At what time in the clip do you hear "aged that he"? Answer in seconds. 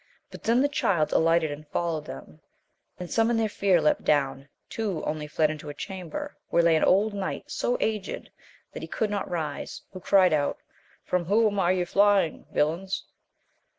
7.79-8.87